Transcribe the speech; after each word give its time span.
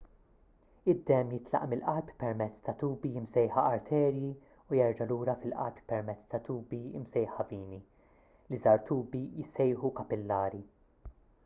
id-demm 0.91 1.33
jitlaq 1.33 1.65
mill-qalb 1.73 2.07
permezz 2.23 2.61
ta' 2.67 2.75
tubi 2.83 3.11
msejħa 3.25 3.65
arterji 3.73 4.31
u 4.31 4.79
jerġa' 4.79 5.07
lura 5.13 5.37
fil-qalb 5.45 5.79
permezz 5.93 6.27
ta' 6.33 6.41
tubi 6.49 6.81
msejħa 7.05 7.47
vini 7.55 7.81
l-iżgħar 7.83 8.85
tubi 8.91 9.25
jissejħu 9.39 9.95
kapillari 10.03 10.67